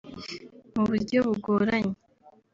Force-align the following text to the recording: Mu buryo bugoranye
Mu 0.73 0.83
buryo 0.89 1.19
bugoranye 1.27 1.93